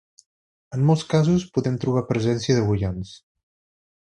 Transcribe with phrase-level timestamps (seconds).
[0.77, 3.17] En molts casos podem trobar presència d'agullons.